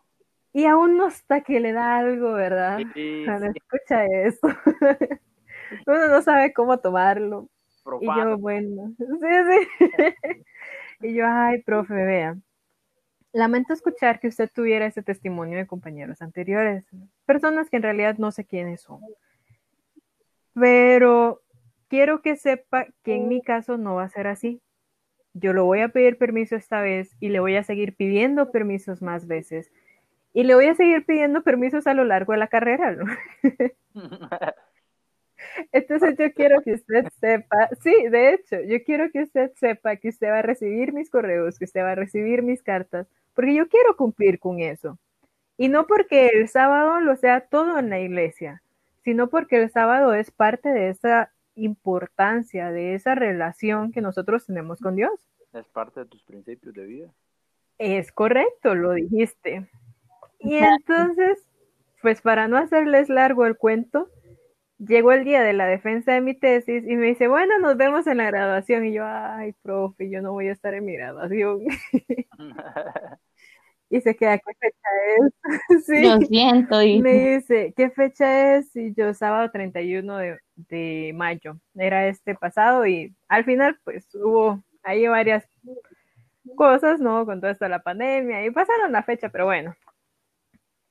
[0.53, 2.79] Y aún no está que le da algo, ¿verdad?
[3.25, 4.49] Cuando escucha eso.
[5.87, 7.49] Uno no sabe cómo tomarlo.
[8.01, 9.07] Y yo, bueno, sí,
[9.51, 9.69] sí.
[11.03, 12.37] y yo, ay, profe, vea.
[13.33, 16.85] Lamento escuchar que usted tuviera ese testimonio de compañeros anteriores,
[17.27, 19.01] personas que en realidad no sé quiénes son.
[20.55, 21.43] Pero
[21.89, 24.63] quiero que sepa que en mi caso no va a ser así.
[25.39, 29.03] Yo lo voy a pedir permiso esta vez y le voy a seguir pidiendo permisos
[29.03, 29.71] más veces.
[30.33, 32.93] Y le voy a seguir pidiendo permisos a lo largo de la carrera.
[32.93, 33.05] ¿no?
[35.73, 40.09] Entonces yo quiero que usted sepa, sí, de hecho, yo quiero que usted sepa que
[40.09, 43.69] usted va a recibir mis correos, que usted va a recibir mis cartas, porque yo
[43.69, 44.99] quiero cumplir con eso.
[45.59, 48.63] Y no porque el sábado lo sea todo en la iglesia,
[49.05, 54.79] sino porque el sábado es parte de esa importancia, de esa relación que nosotros tenemos
[54.81, 55.29] con Dios.
[55.53, 57.15] Es parte de tus principios de vida.
[57.79, 59.69] Es correcto, lo dijiste.
[60.39, 61.43] Y entonces,
[62.03, 64.09] pues para no hacerles largo el cuento,
[64.79, 68.07] llegó el día de la defensa de mi tesis y me dice, bueno, nos vemos
[68.07, 68.85] en la graduación.
[68.85, 71.61] Y yo, ay, profe, yo no voy a estar en mi graduación.
[73.97, 75.43] y se queda, ¿qué fecha es?
[75.87, 76.03] sí.
[76.03, 76.83] Lo siento.
[76.83, 77.03] Y...
[77.03, 78.75] Me dice, ¿qué fecha es?
[78.77, 81.59] Y yo, sábado 31 de, de mayo.
[81.75, 85.49] Era este pasado y al final, pues hubo ahí varias
[86.57, 87.27] cosas, ¿no?
[87.27, 89.75] Con toda esta la pandemia y pasaron la fecha, pero bueno.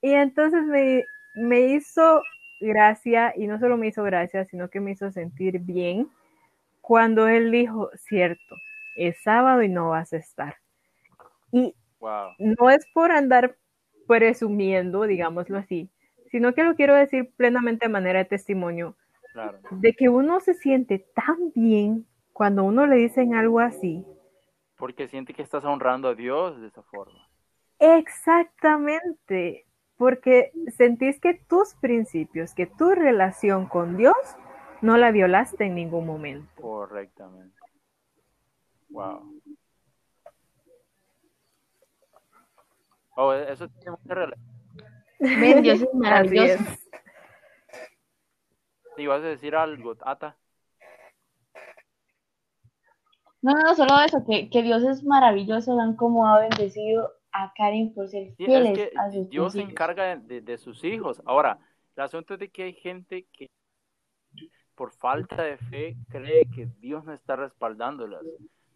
[0.02, 2.22] Y entonces me, me hizo
[2.60, 6.10] gracia, y no solo me hizo gracia, sino que me hizo sentir bien
[6.82, 8.56] cuando él dijo, cierto,
[8.96, 10.58] es sábado y no vas a estar.
[11.52, 11.76] Y
[12.38, 13.58] no es por andar
[14.08, 15.90] presumiendo, digámoslo así,
[16.32, 18.96] sino que lo quiero decir plenamente de manera de testimonio,
[19.72, 24.06] de que uno se siente tan bien cuando uno le dicen algo así.
[24.78, 27.28] Porque siente que estás honrando a Dios de esa forma.
[27.80, 29.66] Exactamente
[29.98, 34.16] porque sentís que tus principios, que tu relación con Dios
[34.82, 36.50] no la violaste en ningún momento.
[36.62, 37.56] Correctamente.
[38.90, 39.35] Wow.
[43.16, 45.64] Oh, eso tiene mucha relación.
[45.64, 46.64] Dios es maravilloso.
[48.98, 50.38] ¿Y vas a decir algo, Ata?
[53.42, 57.94] No, no, solo eso, que, que Dios es maravilloso, dan como ha bendecido a Karen
[57.94, 61.22] por ser fieles a sus Dios se encarga de, sus hijos.
[61.26, 61.60] Ahora,
[61.96, 63.50] el asunto es de que hay gente que
[64.74, 68.24] por falta de fe cree que Dios no está respaldándolas.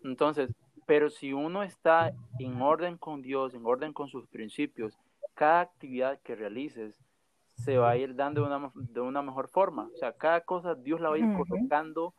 [0.04, 0.52] Entonces,
[0.90, 4.98] pero si uno está en orden con Dios, en orden con sus principios,
[5.36, 7.00] cada actividad que realices
[7.46, 9.88] se va a ir dando de una, de una mejor forma.
[9.94, 12.16] O sea, cada cosa Dios la va a ir colocando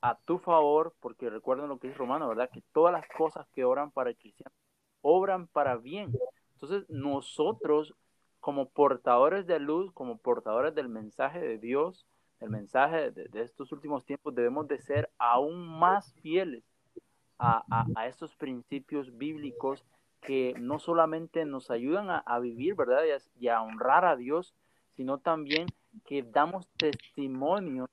[0.00, 2.48] a tu favor, porque recuerden lo que es Romano, ¿verdad?
[2.50, 4.50] Que todas las cosas que oran para el cristiano
[5.02, 6.10] obran para bien.
[6.54, 7.94] Entonces nosotros
[8.40, 12.06] como portadores de luz, como portadores del mensaje de Dios,
[12.40, 16.64] el mensaje de, estos últimos tiempos, debemos de ser aún más fieles
[17.38, 19.84] a, estos principios bíblicos
[20.20, 23.02] que no solamente nos ayudan a, vivir, ¿verdad?
[23.38, 24.54] Y a, honrar a Dios,
[24.96, 25.68] sino también
[26.04, 27.88] que damos testimonio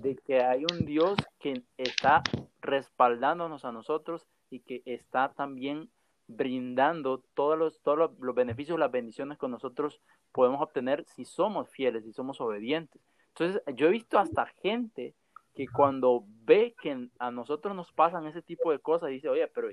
[0.00, 2.22] de que hay un Dios que está
[2.60, 5.88] respaldándonos a nosotros y que está también
[6.26, 7.80] brindando todos los,
[8.18, 10.00] los, beneficios, las bendiciones que nosotros
[10.32, 13.00] podemos obtener si somos fieles, si somos obedientes.
[13.28, 15.14] Entonces, yo he visto hasta gente
[15.58, 19.66] que cuando ve que a nosotros nos pasan ese tipo de cosas, dice, oye, pero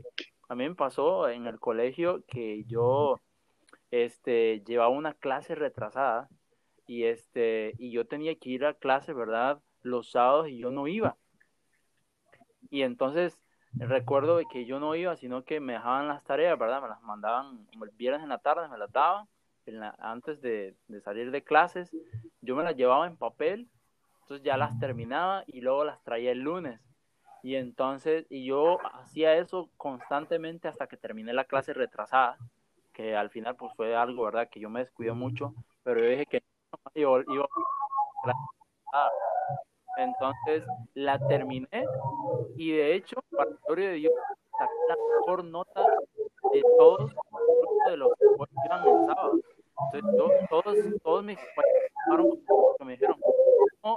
[0.50, 3.22] a mí me pasó en el colegio que yo
[3.92, 6.28] este, llevaba una clase retrasada
[6.88, 9.62] y, este, y yo tenía que ir a clase, ¿verdad?
[9.84, 11.18] Los sábados y yo no iba.
[12.72, 13.40] Y entonces
[13.74, 16.82] recuerdo que yo no iba, sino que me dejaban las tareas, ¿verdad?
[16.82, 19.28] Me las mandaban el viernes en la tarde, me las daban
[20.00, 21.96] antes de, salir de clases.
[22.42, 23.70] Yo me las llevaba en papel,
[24.26, 26.82] entonces ya las terminaba y luego las traía el lunes.
[27.44, 32.36] Y entonces, y yo hacía eso constantemente hasta que terminé la clase retrasada,
[32.92, 34.50] que al final pues fue algo, ¿verdad?
[34.50, 36.44] Que yo me descuidé mucho, pero yo dije que
[36.96, 37.46] iba, iba
[38.94, 39.12] a
[39.98, 40.64] entonces
[40.96, 41.86] la terminé
[42.56, 44.14] y de hecho, para la gloria de Dios,
[44.58, 45.86] saqué la mejor nota
[46.52, 47.12] de todos
[47.90, 48.26] de los que
[48.66, 49.40] iban el sábado.
[49.94, 52.40] Entonces, todos, todos mis compañeros
[52.86, 53.18] me dijeron,
[53.86, 53.96] no,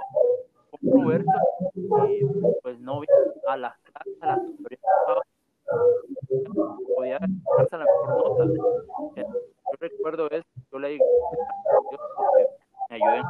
[0.83, 1.31] Roberto,
[1.73, 2.21] y
[2.61, 3.07] pues no vi
[3.47, 4.39] a las clases, a las
[6.95, 8.45] podía sacarse la mejor nota.
[9.15, 9.23] Yo
[9.79, 11.05] recuerdo eso, yo le digo,
[11.73, 11.97] porque
[12.89, 13.23] me ayuden.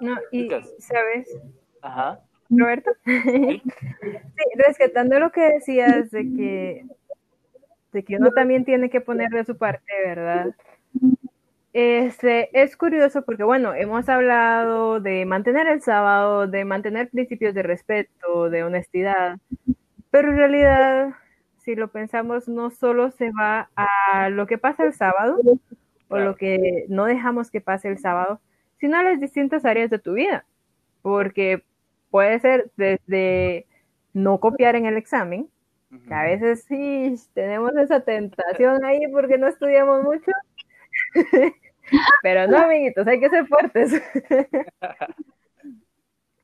[0.00, 1.40] No, y sabes,
[1.82, 2.25] Ajá.
[2.50, 3.62] Roberto, sí,
[4.56, 6.86] rescatando lo que decías de que,
[7.92, 10.54] de que uno también tiene que ponerle su parte, ¿verdad?
[11.72, 17.62] Este, es curioso porque, bueno, hemos hablado de mantener el sábado, de mantener principios de
[17.62, 19.38] respeto, de honestidad,
[20.10, 21.10] pero en realidad,
[21.58, 25.36] si lo pensamos, no solo se va a lo que pasa el sábado
[26.08, 28.40] o lo que no dejamos que pase el sábado,
[28.78, 30.46] sino a las distintas áreas de tu vida,
[31.02, 31.62] porque
[32.10, 33.66] puede ser desde
[34.12, 35.48] no copiar en el examen,
[36.08, 40.30] que a veces sí tenemos esa tentación ahí porque no estudiamos mucho.
[42.22, 44.02] Pero no, amiguitos, hay que ser fuertes.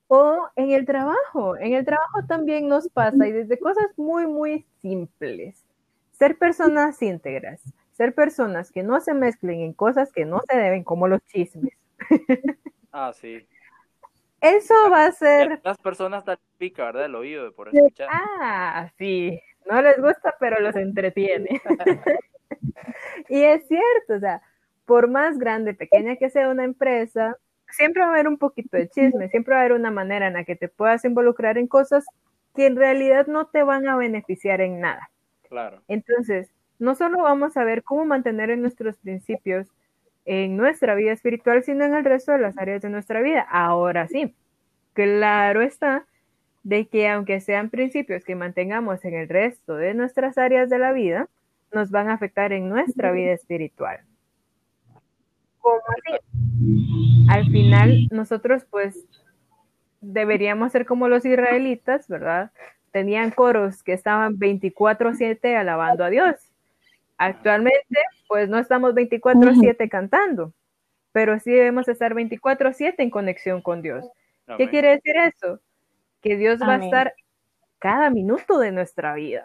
[0.06, 4.66] o en el trabajo, en el trabajo también nos pasa y desde cosas muy, muy
[4.80, 5.64] simples.
[6.12, 10.84] Ser personas íntegras, ser personas que no se mezclen en cosas que no se deben,
[10.84, 11.74] como los chismes.
[12.92, 13.46] ah, sí.
[14.42, 15.60] Eso va a ser.
[15.62, 17.06] Las personas tal pica, ¿verdad?
[17.06, 18.08] El oído por escuchar.
[18.10, 19.40] Ah, sí.
[19.70, 21.62] No les gusta, pero los entretiene.
[23.28, 24.42] y es cierto, o sea,
[24.84, 27.36] por más grande, pequeña que sea una empresa,
[27.68, 30.34] siempre va a haber un poquito de chisme, siempre va a haber una manera en
[30.34, 32.04] la que te puedas involucrar en cosas
[32.56, 35.08] que en realidad no te van a beneficiar en nada.
[35.48, 35.82] Claro.
[35.86, 36.50] Entonces,
[36.80, 39.68] no solo vamos a ver cómo mantener en nuestros principios
[40.24, 43.46] en nuestra vida espiritual, sino en el resto de las áreas de nuestra vida.
[43.50, 44.34] Ahora sí,
[44.92, 46.06] claro está
[46.62, 50.92] de que aunque sean principios que mantengamos en el resto de nuestras áreas de la
[50.92, 51.28] vida,
[51.72, 54.00] nos van a afectar en nuestra vida espiritual.
[55.58, 56.18] ¿Cómo así?
[57.28, 59.06] Al final, nosotros pues
[60.00, 62.52] deberíamos ser como los israelitas, ¿verdad?
[62.90, 66.51] Tenían coros que estaban 24/7 alabando a Dios.
[67.18, 67.98] Actualmente,
[68.28, 70.52] pues no estamos 24/7 cantando,
[71.12, 74.04] pero sí debemos estar 24/7 en conexión con Dios.
[74.56, 75.60] ¿Qué quiere decir eso?
[76.20, 77.14] Que Dios va a estar
[77.78, 79.44] cada minuto de nuestra vida.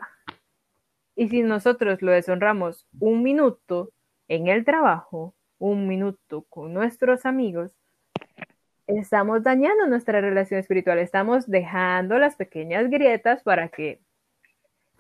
[1.16, 3.92] Y si nosotros lo deshonramos un minuto
[4.28, 7.76] en el trabajo, un minuto con nuestros amigos,
[8.86, 14.00] estamos dañando nuestra relación espiritual, estamos dejando las pequeñas grietas para que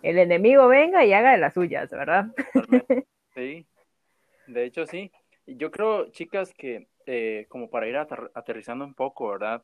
[0.01, 2.27] el enemigo venga y haga de las suyas, ¿verdad?
[3.35, 3.67] Sí,
[4.47, 5.11] de hecho sí.
[5.45, 9.63] Yo creo, chicas, que eh, como para ir aterrizando un poco, ¿verdad?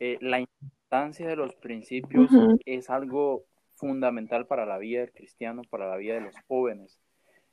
[0.00, 2.30] Eh, la importancia de los principios
[2.64, 7.00] es algo fundamental para la vida del cristiano, para la vida de los jóvenes.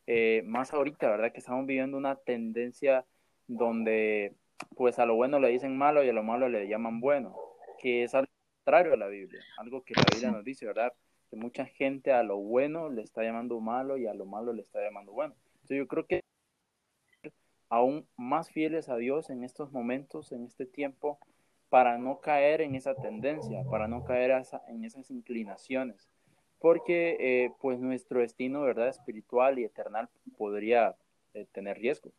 [0.08, 1.32] Eh, más ahorita, ¿verdad?
[1.32, 3.05] Que estamos viviendo una tendencia
[3.47, 4.34] donde
[4.75, 7.36] pues a lo bueno le dicen malo y a lo malo le llaman bueno,
[7.79, 8.27] que es al
[8.63, 10.93] contrario de la Biblia, algo que la Biblia nos dice, ¿verdad?
[11.29, 14.61] Que mucha gente a lo bueno le está llamando malo y a lo malo le
[14.61, 15.35] está llamando bueno.
[15.53, 16.21] Entonces yo creo que
[17.69, 21.19] aún más fieles a Dios en estos momentos, en este tiempo,
[21.69, 24.31] para no caer en esa tendencia, para no caer
[24.67, 26.09] en esas inclinaciones,
[26.57, 30.95] porque eh, pues nuestro destino, ¿verdad?, espiritual y eternal podría
[31.35, 32.11] eh, tener riesgo.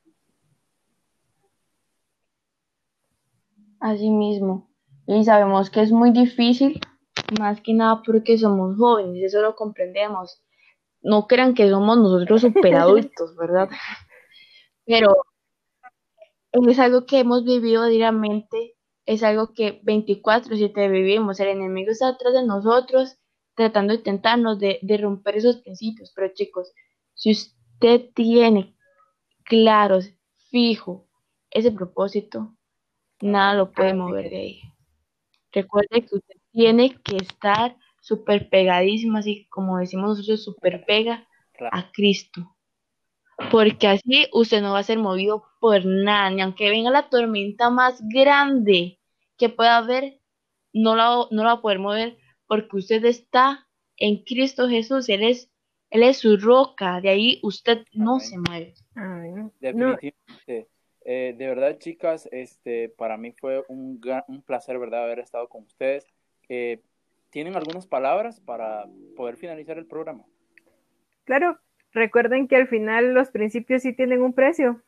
[3.81, 4.69] Así mismo.
[5.07, 6.81] Y sabemos que es muy difícil
[7.39, 10.43] más que nada porque somos jóvenes, eso lo comprendemos.
[11.03, 13.69] No crean que somos nosotros super adultos, ¿verdad?
[14.85, 15.15] Pero
[16.53, 22.35] es algo que hemos vivido diariamente, es algo que 24/7 vivimos, el enemigo está atrás
[22.35, 23.17] de nosotros
[23.55, 26.73] tratando de tentarnos de, de romper esos principios, pero chicos,
[27.15, 28.75] si usted tiene
[29.45, 29.99] claro,
[30.51, 31.09] fijo,
[31.51, 32.57] ese propósito,
[33.21, 34.61] nada lo puede mover de ahí.
[35.53, 41.27] Recuerde que usted tiene que estar súper pegadísimo, así como decimos nosotros, súper pega
[41.73, 42.57] a Cristo.
[43.51, 47.71] Porque así usted no va a ser movido por nada, ni aunque venga la tormenta
[47.71, 48.99] más grande
[49.39, 50.21] que pueda haber,
[50.73, 55.23] no la, no la va a poder mover porque usted está en Cristo Jesús, Él
[55.23, 55.51] es,
[55.91, 58.75] él es su roca, de ahí usted no se mueve.
[59.61, 60.69] Definitivamente.
[61.03, 65.63] Eh, de verdad, chicas, este, para mí fue un, un placer, ¿verdad?, haber estado con
[65.63, 66.07] ustedes.
[66.51, 66.83] Eh,
[67.31, 68.87] ¿Tienen algunas palabras para
[69.17, 70.25] poder finalizar el programa?
[71.25, 71.59] Claro,
[71.93, 74.83] recuerden que al final los principios sí tienen un precio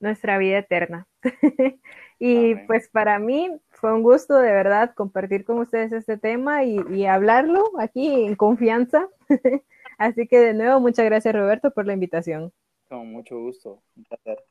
[0.00, 1.06] nuestra vida eterna.
[2.18, 7.06] y pues para mí fue un gusto de verdad compartir con ustedes este tema y,
[7.06, 9.08] hablarlo aquí en confianza.
[9.98, 12.52] Así que de nuevo, muchas gracias Roberto por la invitación.
[12.88, 14.42] Con mucho gusto, un placer.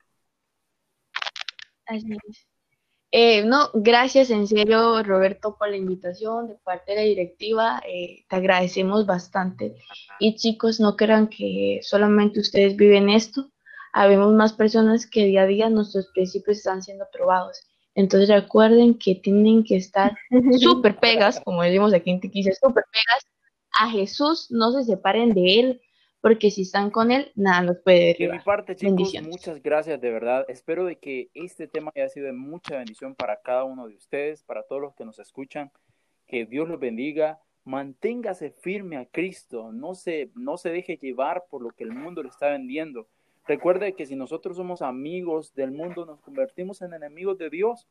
[1.87, 2.50] Así es.
[3.13, 8.23] Eh, no, gracias en serio Roberto por la invitación de parte de la directiva, eh,
[8.29, 9.75] te agradecemos bastante.
[10.19, 13.51] Y chicos, no crean que solamente ustedes viven esto,
[13.91, 17.61] habemos más personas que día a día nuestros principios están siendo probados.
[17.95, 20.17] Entonces recuerden que tienen que estar
[20.59, 23.25] súper pegas, como decimos aquí en Tiquicia, súper pegas
[23.73, 25.81] a Jesús, no se separen de Él,
[26.21, 28.33] porque si están con él, nada los puede derribar.
[28.33, 30.45] De mi parte, chicos, muchas gracias, de verdad.
[30.47, 34.43] Espero de que este tema haya sido de mucha bendición para cada uno de ustedes,
[34.43, 35.71] para todos los que nos escuchan.
[36.27, 37.39] Que Dios los bendiga.
[37.63, 42.21] Manténgase firme a Cristo, no se, no se deje llevar por lo que el mundo
[42.23, 43.07] le está vendiendo.
[43.47, 47.87] Recuerde que si nosotros somos amigos del mundo, nos convertimos en enemigos de Dios.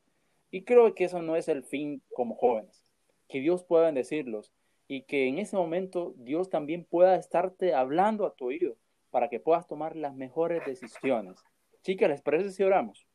[0.53, 2.85] Y creo que eso no es el fin como jóvenes.
[3.29, 4.53] Que Dios pueda bendecirlos
[4.91, 8.77] y que en ese momento Dios también pueda estarte hablando a tu oído
[9.13, 11.39] para que puedas tomar las mejores decisiones.
[11.83, 13.07] Chicas, ¿les parece si oramos?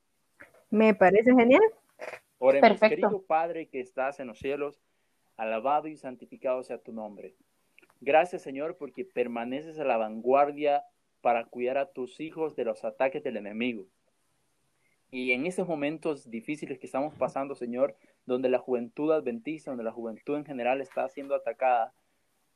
[0.70, 1.62] Me parece genial.
[2.38, 2.96] Oremos, Perfecto.
[2.96, 4.80] querido Padre que estás en los cielos,
[5.36, 7.36] alabado y santificado sea tu nombre.
[8.00, 10.86] Gracias, Señor, porque permaneces a la vanguardia
[11.20, 13.86] para cuidar a tus hijos de los ataques del enemigo.
[15.12, 17.96] Y en esos momentos difíciles que estamos pasando, Señor,
[18.26, 21.94] donde la juventud adventista, donde la juventud en general está siendo atacada.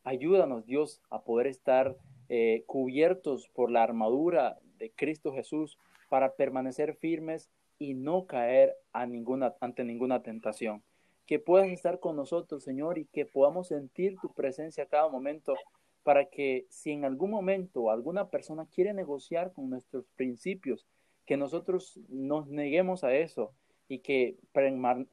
[0.03, 1.95] Ayúdanos, Dios, a poder estar
[2.27, 5.77] eh, cubiertos por la armadura de Cristo Jesús
[6.09, 10.83] para permanecer firmes y no caer ante ninguna tentación.
[11.25, 15.55] Que puedas estar con nosotros, Señor, y que podamos sentir tu presencia a cada momento
[16.03, 20.85] para que si en algún momento alguna persona quiere negociar con nuestros principios,
[21.29, 23.53] que nosotros nos neguemos a eso
[23.87, 24.39] y que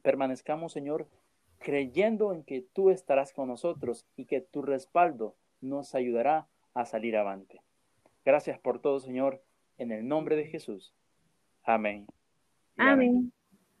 [0.01, 1.07] permanezcamos, Señor,
[1.59, 7.17] creyendo en que tú estarás con nosotros y que tu respaldo nos ayudará a salir
[7.17, 7.61] avante.
[8.25, 9.43] Gracias por todo, Señor,
[9.77, 10.91] en el nombre de Jesús.
[11.63, 12.07] Amén.
[12.77, 13.31] Amén.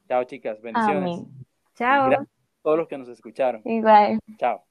[0.07, 0.61] Chao, chicas.
[0.61, 1.23] Bendiciones.
[1.73, 2.11] Chao.
[2.11, 2.27] a
[2.61, 3.63] todos los que nos escucharon.
[3.65, 4.19] Igual.
[4.37, 4.66] Chao.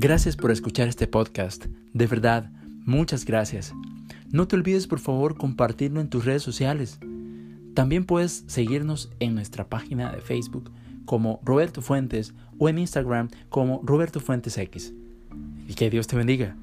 [0.00, 1.66] Gracias por escuchar este podcast.
[1.92, 2.52] De verdad,
[2.88, 3.74] Muchas gracias.
[4.30, 6.98] No te olvides por favor compartirlo en tus redes sociales.
[7.74, 10.70] También puedes seguirnos en nuestra página de Facebook
[11.04, 14.94] como Roberto Fuentes o en Instagram como Roberto Fuentes X.
[15.68, 16.56] Y que Dios te bendiga.